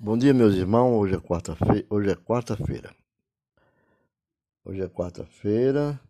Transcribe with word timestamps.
Bom 0.00 0.16
dia, 0.16 0.32
meus 0.32 0.54
irmãos. 0.54 0.96
Hoje 0.96 1.16
é 1.16 1.18
quarta-feira. 1.18 1.84
Hoje 1.90 2.10
é 2.10 2.14
quarta-feira. 2.14 2.94
Hoje 4.64 4.80
é 4.80 4.88
quarta-feira 4.88 6.00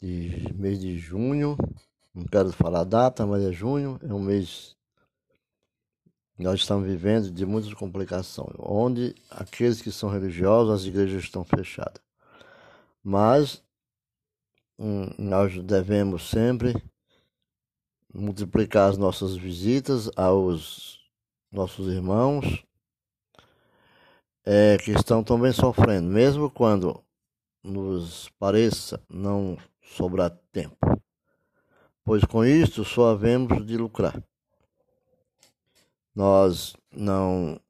de 0.00 0.50
mês 0.54 0.80
de 0.80 0.98
junho. 0.98 1.58
Não 2.14 2.24
quero 2.24 2.50
falar 2.54 2.80
a 2.80 2.84
data, 2.84 3.26
mas 3.26 3.44
é 3.44 3.52
junho. 3.52 4.00
É 4.02 4.14
um 4.14 4.18
mês 4.18 4.74
que 6.34 6.42
nós 6.42 6.60
estamos 6.60 6.86
vivendo 6.86 7.30
de 7.30 7.44
muitas 7.44 7.74
complicações, 7.74 8.56
onde 8.58 9.14
aqueles 9.30 9.82
que 9.82 9.92
são 9.92 10.08
religiosos, 10.08 10.72
as 10.72 10.86
igrejas 10.86 11.22
estão 11.22 11.44
fechadas. 11.44 12.00
Mas 13.04 13.62
hum, 14.78 15.10
nós 15.18 15.62
devemos 15.62 16.30
sempre 16.30 16.74
multiplicar 18.10 18.88
as 18.88 18.96
nossas 18.96 19.36
visitas 19.36 20.10
aos 20.16 20.98
nossos 21.52 21.86
irmãos 21.86 22.64
é, 24.44 24.78
que 24.78 24.92
estão 24.92 25.22
também 25.22 25.52
sofrendo, 25.52 26.08
mesmo 26.08 26.50
quando 26.50 27.02
nos 27.62 28.28
pareça 28.38 29.02
não 29.08 29.56
sobrar 29.82 30.30
tempo, 30.50 30.76
pois 32.04 32.24
com 32.24 32.44
isto 32.44 32.84
só 32.84 33.10
havemos 33.10 33.64
de 33.66 33.76
lucrar. 33.76 34.22
Nós 36.14 36.76
não 36.90 37.60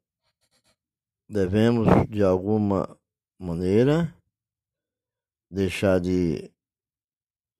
devemos, 1.27 1.87
de 2.09 2.23
alguma 2.23 2.97
maneira, 3.37 4.13
deixar 5.49 5.99
de 5.99 6.51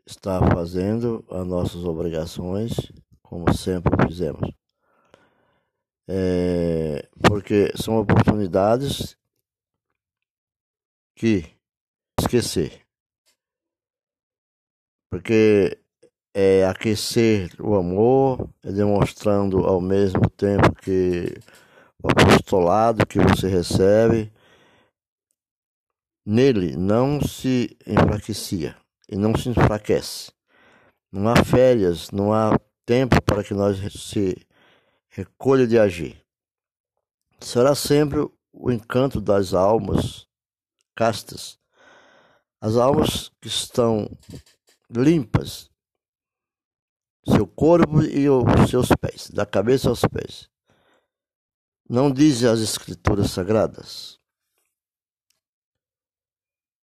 estar 0.06 0.40
fazendo 0.54 1.24
as 1.30 1.46
nossas 1.46 1.84
obrigações, 1.84 2.74
como 3.22 3.54
sempre 3.54 3.92
fizemos 4.08 4.61
é, 6.08 7.08
porque 7.28 7.72
são 7.76 7.98
oportunidades 7.98 9.18
que 11.16 11.46
esquecer. 12.20 12.82
Porque 15.10 15.78
é 16.34 16.66
aquecer 16.66 17.54
o 17.60 17.76
amor, 17.76 18.50
é 18.64 18.72
demonstrando 18.72 19.66
ao 19.66 19.82
mesmo 19.82 20.30
tempo 20.30 20.74
que 20.76 21.38
o 22.02 22.10
apostolado 22.10 23.06
que 23.06 23.20
você 23.20 23.48
recebe, 23.48 24.32
nele 26.26 26.76
não 26.76 27.22
se 27.22 27.78
enfraquecia 27.86 28.76
e 29.10 29.16
não 29.16 29.36
se 29.36 29.50
enfraquece. 29.50 30.32
Não 31.12 31.28
há 31.30 31.44
férias, 31.44 32.10
não 32.12 32.34
há 32.34 32.58
tempo 32.86 33.22
para 33.22 33.44
que 33.44 33.54
nós 33.54 33.78
se 33.94 34.36
recolha 35.12 35.68
de 35.68 35.78
agir. 35.78 36.26
Será 37.40 37.76
sempre 37.76 38.20
o 38.54 38.72
encanto 38.72 39.20
das 39.20 39.54
almas 39.54 40.28
castas, 40.96 41.60
as 42.62 42.76
almas 42.76 43.30
que 43.42 43.48
estão 43.48 44.10
limpas, 44.90 45.70
seu 47.28 47.46
corpo 47.46 48.02
e 48.02 48.30
os 48.30 48.70
seus 48.70 48.90
pés, 49.00 49.30
da 49.30 49.46
cabeça 49.46 49.90
aos 49.90 50.02
pés. 50.02 50.50
Não 51.90 52.12
dizem 52.12 52.50
as 52.50 52.60
escrituras 52.60 53.32
sagradas 53.32 54.20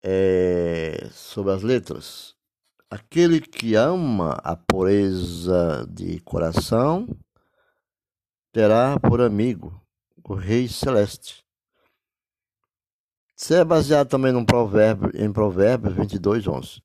é, 0.02 1.10
sobre 1.12 1.52
as 1.52 1.62
letras. 1.62 2.36
Aquele 2.90 3.42
que 3.42 3.76
ama 3.76 4.34
a 4.44 4.56
pureza 4.56 5.86
de 5.90 6.20
coração 6.22 7.08
terá 8.54 9.00
por 9.00 9.20
amigo 9.20 9.84
o 10.24 10.36
Rei 10.36 10.68
Celeste. 10.70 11.44
Isso 13.36 13.54
é 13.56 13.66
baseado 13.66 14.08
também 14.08 14.32
num 14.32 14.46
provérbio, 14.46 15.12
em 15.16 15.34
Provérbios 15.34 15.96
22, 15.96 16.48
11, 16.48 16.82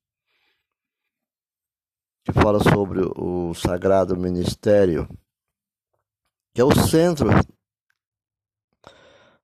que 2.25 2.33
fala 2.33 2.59
sobre 2.59 3.01
o 3.15 3.53
sagrado 3.53 4.17
ministério, 4.17 5.07
que 6.53 6.59
é 6.59 6.63
o 6.63 6.75
centro 6.75 7.29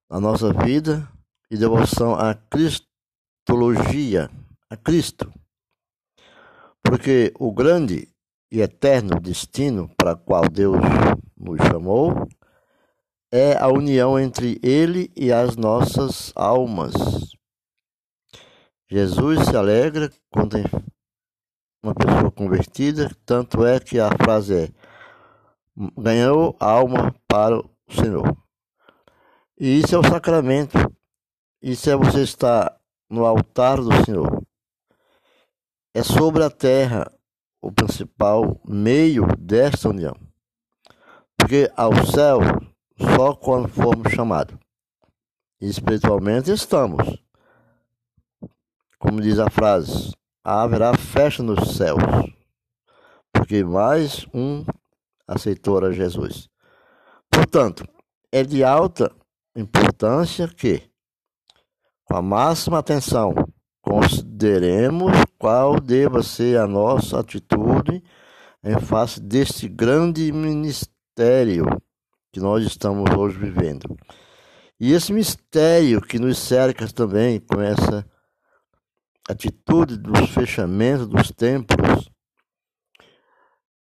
da 0.09 0.19
nossa 0.19 0.52
vida 0.52 1.07
e 1.50 1.56
devoção 1.56 2.16
à 2.16 2.34
cristologia, 2.34 4.31
a 4.68 4.75
Cristo. 4.75 5.31
Porque 6.81 7.31
o 7.40 7.53
grande 7.53 8.12
e 8.52 8.62
eterno 8.62 9.19
destino 9.19 9.88
para 9.96 10.16
qual 10.16 10.50
Deus 10.50 10.78
nos 11.38 11.57
chamou 11.68 12.28
é 13.31 13.57
a 13.57 13.68
união 13.68 14.18
entre 14.18 14.59
Ele 14.63 15.12
e 15.16 15.31
as 15.31 15.56
nossas 15.56 16.31
almas. 16.35 16.94
Jesus 18.90 19.45
se 19.45 19.56
alegra 19.57 20.09
quando 20.31 20.57
uma 21.84 21.94
pessoa 21.94 22.31
convertida, 22.31 23.09
tanto 23.25 23.66
é 23.66 23.79
que 23.79 24.00
a 24.00 24.09
frase 24.12 24.56
é: 24.56 24.69
ganhou 25.97 26.56
alma 26.59 27.13
para 27.28 27.57
o 27.57 27.69
Senhor. 27.90 28.38
E 29.59 29.79
isso 29.79 29.95
é 29.95 30.00
o 30.00 30.03
sacramento. 30.03 30.78
Isso 31.62 31.90
é 31.90 31.95
você 31.95 32.22
estar 32.22 32.79
no 33.09 33.25
altar 33.25 33.81
do 33.81 33.91
Senhor. 34.06 34.45
É 35.94 36.03
sobre 36.03 36.44
a 36.44 36.50
terra 36.50 37.12
o 37.62 37.72
principal 37.72 38.62
meio 38.66 39.25
desta 39.38 39.90
união. 39.90 40.16
Porque 41.45 41.72
ao 41.78 41.94
céu 42.07 42.39
só 43.16 43.35
quando 43.35 43.67
formos 43.67 44.11
chamados. 44.11 44.57
espiritualmente 45.61 46.51
estamos. 46.51 47.23
Como 48.97 49.22
diz 49.22 49.38
a 49.38 49.47
frase, 49.51 50.11
haverá 50.44 50.97
festa 50.97 51.44
nos 51.44 51.78
céus. 51.78 52.01
Porque 53.31 53.63
mais 53.63 54.25
um 54.33 54.66
aceitou 55.28 55.85
a 55.85 55.91
Jesus. 55.91 56.50
Portanto, 57.29 57.88
é 58.31 58.41
de 58.41 58.63
alta 58.63 59.16
importância 59.56 60.47
que, 60.47 60.81
com 62.06 62.17
a 62.17 62.23
máxima 62.23 62.79
atenção, 62.79 63.35
consideremos 63.83 65.12
qual 65.38 65.79
deva 65.79 66.23
ser 66.23 66.57
a 66.57 66.66
nossa 66.66 67.19
atitude 67.19 68.03
em 68.63 68.79
face 68.79 69.22
deste 69.22 69.69
grande 69.69 70.23
mistério 71.16 71.66
que 72.31 72.42
nós 72.42 72.66
estamos 72.66 73.09
hoje 73.18 73.38
vivendo. 73.38 73.98
E 74.78 74.92
esse 74.92 75.14
mistério 75.14 76.02
que 76.02 76.20
nos 76.20 76.38
cerca 76.38 76.86
também 76.92 77.40
com 77.40 77.62
essa 77.62 78.06
atitude 79.30 79.98
dos 79.98 80.30
fechamentos 80.31 81.08
dos 81.08 81.31
templos, 81.31 82.12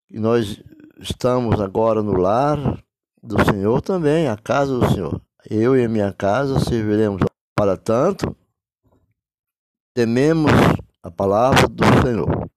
e 0.09 0.19
nós 0.19 0.62
estamos 1.00 1.62
agora 1.62 2.03
no 2.03 2.17
lar 2.17 2.83
do 3.22 3.44
Senhor 3.45 3.81
também, 3.81 4.28
a 4.28 4.35
casa 4.35 4.78
do 4.78 4.89
Senhor. 4.89 5.22
Eu 5.50 5.78
e 5.78 5.85
a 5.85 5.89
minha 5.89 6.12
casa 6.12 6.59
serviremos. 6.59 7.22
Para 7.56 7.78
tanto, 7.78 8.35
tememos 9.94 10.51
a 11.01 11.09
palavra 11.09 11.67
do 11.67 11.83
Senhor. 12.01 12.50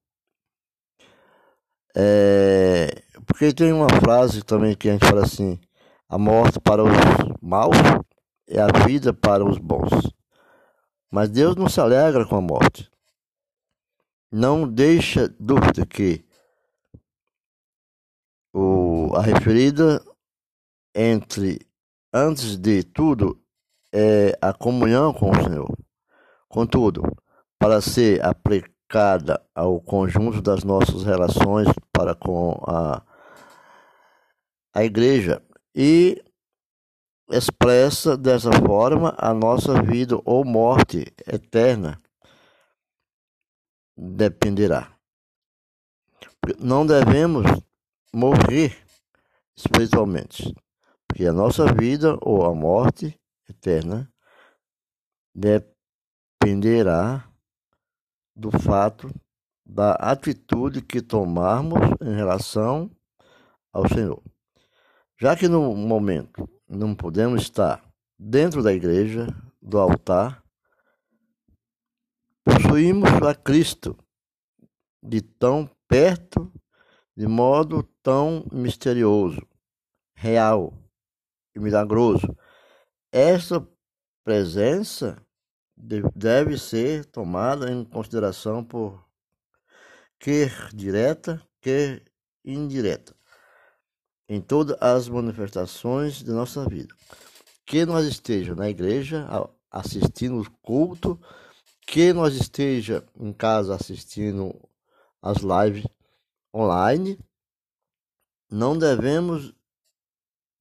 É, 1.96 3.05
porque 3.36 3.52
tem 3.52 3.70
uma 3.70 3.90
frase 4.00 4.42
também 4.42 4.74
que 4.74 4.88
a 4.88 4.92
gente 4.92 5.04
fala 5.06 5.22
assim: 5.22 5.60
a 6.08 6.16
morte 6.16 6.58
para 6.58 6.82
os 6.82 6.90
maus 7.42 7.76
é 8.48 8.58
a 8.58 8.86
vida 8.86 9.12
para 9.12 9.44
os 9.44 9.58
bons. 9.58 10.10
Mas 11.12 11.28
Deus 11.28 11.54
não 11.54 11.68
se 11.68 11.78
alegra 11.78 12.24
com 12.24 12.36
a 12.36 12.40
morte. 12.40 12.90
Não 14.32 14.66
deixa 14.66 15.28
dúvida 15.38 15.84
que 15.84 16.24
o, 18.54 19.12
a 19.14 19.20
referida 19.20 20.02
entre, 20.94 21.60
antes 22.14 22.56
de 22.56 22.82
tudo, 22.84 23.38
é 23.92 24.32
a 24.40 24.54
comunhão 24.54 25.12
com 25.12 25.30
o 25.30 25.44
Senhor. 25.44 25.76
Contudo, 26.48 27.02
para 27.58 27.82
ser 27.82 28.24
aplicada 28.24 29.46
ao 29.54 29.78
conjunto 29.78 30.40
das 30.40 30.64
nossas 30.64 31.04
relações 31.04 31.68
para 31.92 32.14
com 32.14 32.58
a, 32.66 33.02
a 34.76 34.84
igreja 34.84 35.42
e 35.74 36.22
expressa 37.30 38.14
dessa 38.14 38.52
forma 38.52 39.14
a 39.16 39.32
nossa 39.32 39.82
vida 39.82 40.20
ou 40.22 40.44
morte 40.44 41.06
eterna 41.26 41.98
dependerá. 43.96 44.94
Não 46.60 46.86
devemos 46.86 47.46
morrer 48.14 48.76
espiritualmente, 49.56 50.54
porque 51.08 51.24
a 51.24 51.32
nossa 51.32 51.72
vida 51.72 52.18
ou 52.20 52.44
a 52.44 52.54
morte 52.54 53.18
eterna 53.48 54.12
dependerá 55.34 57.26
do 58.36 58.50
fato 58.50 59.08
da 59.64 59.92
atitude 59.92 60.82
que 60.82 61.00
tomarmos 61.00 61.80
em 62.02 62.14
relação 62.14 62.90
ao 63.72 63.88
Senhor. 63.88 64.22
Já 65.18 65.34
que 65.34 65.48
no 65.48 65.74
momento 65.74 66.46
não 66.68 66.94
podemos 66.94 67.42
estar 67.42 67.82
dentro 68.18 68.62
da 68.62 68.72
igreja, 68.72 69.26
do 69.62 69.78
altar, 69.78 70.44
possuímos 72.44 73.10
a 73.26 73.34
Cristo 73.34 73.96
de 75.02 75.22
tão 75.22 75.70
perto, 75.88 76.52
de 77.16 77.26
modo 77.26 77.82
tão 78.02 78.46
misterioso, 78.52 79.40
real 80.14 80.74
e 81.54 81.60
milagroso. 81.60 82.36
Essa 83.10 83.66
presença 84.22 85.24
deve 86.14 86.58
ser 86.58 87.06
tomada 87.06 87.70
em 87.70 87.84
consideração 87.84 88.62
por 88.62 89.02
quer 90.18 90.68
direta, 90.74 91.42
quer 91.60 92.04
indireta, 92.44 93.16
em 94.28 94.40
todas 94.40 94.76
as 94.80 95.08
manifestações 95.08 96.22
de 96.22 96.30
nossa 96.30 96.68
vida. 96.68 96.94
Que 97.64 97.84
nós 97.84 98.06
esteja 98.06 98.54
na 98.54 98.68
igreja 98.68 99.26
assistindo 99.70 100.40
o 100.40 100.50
culto, 100.62 101.20
que 101.86 102.12
nós 102.12 102.34
esteja 102.34 103.06
em 103.18 103.32
casa 103.32 103.74
assistindo 103.74 104.52
as 105.22 105.38
lives 105.38 105.86
online, 106.54 107.18
não 108.50 108.78
devemos 108.78 109.54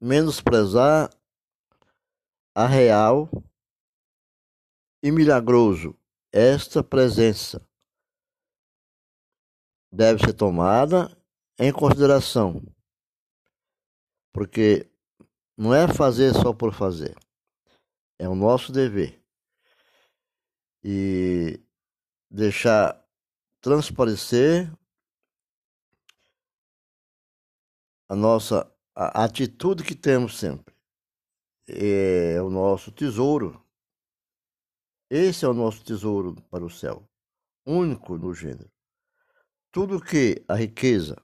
menosprezar 0.01 1.09
a 2.53 2.65
real 2.65 3.29
e 5.03 5.11
milagroso. 5.11 5.95
Esta 6.31 6.83
presença 6.83 7.65
deve 9.91 10.25
ser 10.25 10.33
tomada 10.33 11.15
em 11.57 11.71
consideração, 11.71 12.61
porque 14.35 14.91
não 15.57 15.73
é 15.73 15.87
fazer 15.87 16.33
só 16.33 16.53
por 16.53 16.73
fazer, 16.73 17.17
é 18.19 18.27
o 18.27 18.35
nosso 18.35 18.69
dever. 18.69 19.23
E 20.83 21.63
deixar 22.29 23.01
transparecer 23.61 24.69
a 28.09 28.15
nossa 28.15 28.69
a 28.93 29.23
atitude 29.23 29.85
que 29.85 29.95
temos 29.95 30.37
sempre. 30.37 30.75
É 31.65 32.41
o 32.41 32.49
nosso 32.49 32.91
tesouro. 32.91 33.65
Esse 35.09 35.45
é 35.45 35.47
o 35.47 35.53
nosso 35.53 35.81
tesouro 35.81 36.35
para 36.51 36.65
o 36.65 36.69
céu, 36.69 37.07
único 37.65 38.17
no 38.17 38.33
gênero. 38.33 38.69
Tudo 39.71 40.03
que 40.03 40.43
a 40.45 40.55
riqueza, 40.55 41.15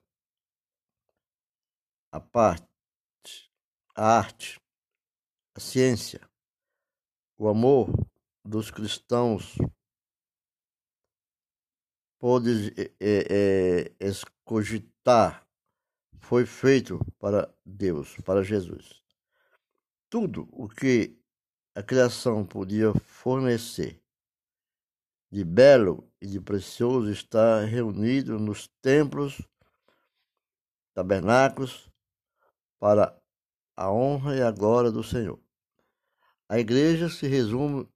a 2.10 2.20
parte, 2.22 2.71
a 4.02 4.18
arte, 4.18 4.60
a 5.56 5.60
ciência, 5.60 6.28
o 7.38 7.48
amor 7.48 7.88
dos 8.44 8.72
cristãos 8.72 9.56
pode 12.18 12.74
é, 12.80 12.92
é, 13.00 13.96
escogitar 14.00 15.48
foi 16.20 16.48
feito 16.48 17.00
para 17.20 17.54
Deus, 17.64 18.18
para 18.26 18.44
Jesus. 18.44 19.04
Tudo 20.10 20.50
o 20.52 20.68
que 20.68 21.16
a 21.76 21.84
criação 21.84 22.44
podia 22.44 22.92
fornecer 22.96 24.02
de 25.32 25.44
belo 25.44 26.12
e 26.20 26.26
de 26.26 26.42
precioso 26.42 27.12
está 27.12 27.64
reunido 27.66 28.40
nos 28.40 28.68
templos, 28.82 29.40
tabernáculos, 30.92 31.88
para 32.80 33.21
a 33.82 33.92
honra 33.92 34.36
e 34.36 34.42
a 34.44 34.52
glória 34.52 34.92
do 34.92 35.04
Senhor. 35.04 35.40
A 36.48 36.60
igreja 36.60 37.10
se 37.10 37.28
resume 37.28 37.90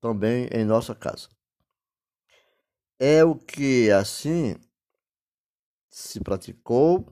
também 0.00 0.48
em 0.52 0.64
nossa 0.64 0.96
casa. 0.96 1.28
É 2.98 3.24
o 3.24 3.36
que 3.36 3.88
assim 3.92 4.56
se 5.88 6.20
praticou 6.20 7.06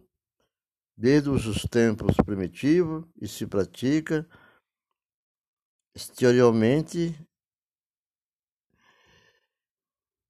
desde 0.96 1.28
os 1.28 1.62
tempos 1.70 2.16
primitivos 2.24 3.04
e 3.20 3.28
se 3.28 3.46
pratica 3.46 4.28
exteriormente 5.94 7.16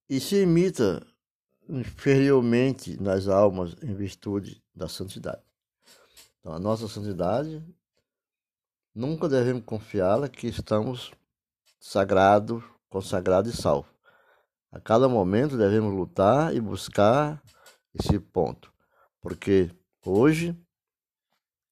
e 0.09 0.21
se 0.21 0.43
imita 0.43 1.07
inferiormente 1.67 3.01
nas 3.01 3.27
almas 3.27 3.75
em 3.83 3.95
virtude 3.95 4.63
da 4.75 4.87
santidade. 4.87 5.43
Então, 6.39 6.53
a 6.53 6.59
nossa 6.59 6.87
santidade 6.87 7.65
nunca 8.97 9.29
devemos 9.29 9.63
confiá-la 9.67 10.27
que 10.27 10.47
estamos 10.47 11.13
sagrados, 11.79 12.65
consagrados 12.89 13.53
e 13.53 13.57
salvos. 13.57 13.91
A 14.73 14.81
cada 14.81 15.07
momento 15.07 15.59
devemos 15.59 15.95
lutar 15.95 16.57
e 16.57 16.61
buscar 16.61 17.43
esse 17.95 18.19
ponto, 18.19 18.73
porque 19.21 19.71
hoje 20.03 20.57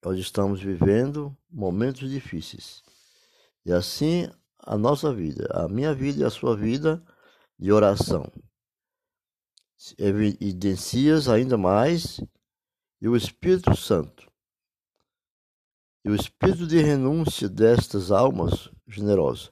nós 0.04 0.18
estamos 0.18 0.60
vivendo 0.60 1.34
momentos 1.50 2.10
difíceis. 2.10 2.82
E 3.64 3.72
assim 3.72 4.30
a 4.58 4.76
nossa 4.76 5.12
vida, 5.12 5.48
a 5.50 5.66
minha 5.66 5.94
vida 5.94 6.20
e 6.20 6.24
a 6.24 6.30
sua 6.30 6.54
vida 6.54 7.02
de 7.58 7.72
oração. 7.72 8.30
Evidencias 9.96 11.28
ainda 11.28 11.56
mais 11.56 12.20
e 13.00 13.08
o 13.08 13.16
Espírito 13.16 13.74
Santo. 13.74 14.33
E 16.04 16.10
o 16.10 16.14
espírito 16.14 16.66
de 16.66 16.82
renúncia 16.82 17.48
destas 17.48 18.10
almas 18.10 18.70
generosas, 18.86 19.50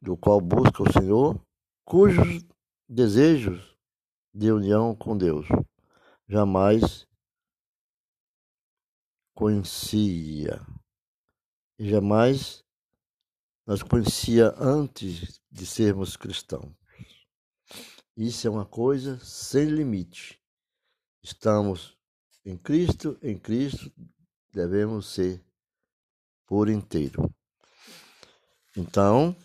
do 0.00 0.16
qual 0.16 0.40
busca 0.40 0.82
o 0.82 0.92
Senhor, 0.92 1.38
cujos 1.84 2.42
desejos 2.88 3.76
de 4.32 4.50
união 4.50 4.94
com 4.96 5.16
Deus 5.16 5.46
jamais 6.26 7.06
conhecia, 9.34 10.64
e 11.78 11.90
jamais 11.90 12.64
nós 13.66 13.82
conhecia 13.82 14.54
antes 14.58 15.40
de 15.50 15.66
sermos 15.66 16.16
cristãos. 16.16 16.74
Isso 18.16 18.46
é 18.46 18.50
uma 18.50 18.64
coisa 18.64 19.18
sem 19.18 19.66
limite. 19.66 20.40
Estamos 21.22 21.98
em 22.44 22.56
Cristo, 22.56 23.18
em 23.22 23.38
Cristo 23.38 23.92
devemos 24.54 25.12
ser 25.12 25.44
por 26.46 26.68
inteiro. 26.68 27.28
Então, 28.76 29.36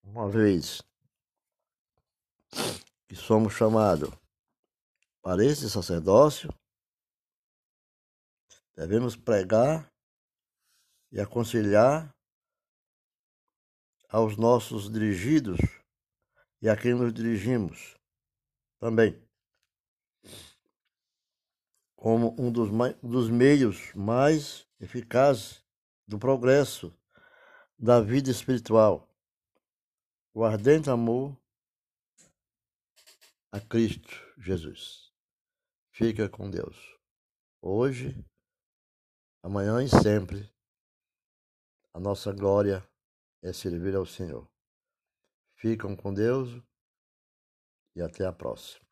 uma 0.00 0.30
vez 0.30 0.80
que 3.08 3.16
somos 3.16 3.52
chamados 3.52 4.10
para 5.20 5.44
esse 5.44 5.68
sacerdócio, 5.68 6.48
devemos 8.76 9.16
pregar 9.16 9.92
e 11.10 11.20
aconselhar 11.20 12.14
aos 14.08 14.36
nossos 14.36 14.90
dirigidos 14.90 15.58
e 16.62 16.68
a 16.68 16.76
quem 16.76 16.94
nos 16.94 17.12
dirigimos 17.12 17.96
também, 18.78 19.20
como 22.04 22.36
um 22.38 22.52
dos, 22.52 22.68
dos 23.02 23.30
meios 23.30 23.94
mais 23.94 24.68
eficazes 24.78 25.64
do 26.06 26.18
progresso 26.18 26.94
da 27.78 27.98
vida 27.98 28.30
espiritual, 28.30 29.08
o 30.34 30.44
ardente 30.44 30.90
amor 30.90 31.34
a 33.50 33.58
Cristo 33.58 34.12
Jesus. 34.36 35.14
Fica 35.92 36.28
com 36.28 36.50
Deus, 36.50 36.76
hoje, 37.62 38.14
amanhã 39.42 39.82
e 39.82 39.88
sempre. 39.88 40.52
A 41.94 41.98
nossa 41.98 42.34
glória 42.34 42.86
é 43.42 43.50
servir 43.50 43.96
ao 43.96 44.04
Senhor. 44.04 44.46
Ficam 45.56 45.96
com 45.96 46.12
Deus 46.12 46.50
e 47.96 48.02
até 48.02 48.26
a 48.26 48.32
próxima. 48.32 48.83